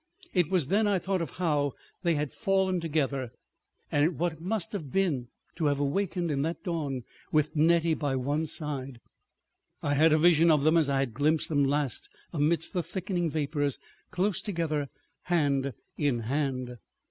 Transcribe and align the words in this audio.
It 0.33 0.49
was 0.49 0.69
then 0.69 0.87
I 0.87 0.97
thought 0.97 1.21
of 1.21 1.29
how 1.37 1.73
they 2.01 2.15
had 2.15 2.33
fallen 2.33 2.79
together, 2.79 3.31
and 3.91 4.17
what 4.17 4.33
it 4.33 4.41
must 4.41 4.71
have 4.71 4.91
been 4.91 5.27
to 5.57 5.65
have 5.65 5.79
awakened 5.79 6.31
in 6.31 6.41
that 6.41 6.63
dawn 6.63 7.03
with 7.31 7.55
Nettie 7.55 7.93
by 7.93 8.15
one's 8.15 8.51
side. 8.51 8.99
I 9.83 9.93
had 9.93 10.11
a 10.11 10.17
vision 10.17 10.49
of 10.49 10.63
them 10.63 10.75
as 10.75 10.89
I 10.89 11.01
had 11.01 11.13
glimpsed 11.13 11.49
them 11.49 11.63
last 11.65 12.09
amidst 12.33 12.73
the 12.73 12.81
thickening 12.81 13.29
vapors, 13.29 13.77
close 14.09 14.41
together, 14.41 14.89
hand 15.25 15.71
in 15.99 16.21
hand. 16.21 16.79